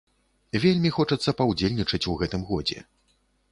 [0.63, 2.79] Вельмі хочацца паўдзельнічаць у гэтым годзе.